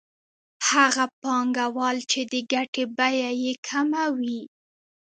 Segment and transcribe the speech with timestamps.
[0.69, 4.41] هغه پانګوال چې د ګټې بیه یې کمه وي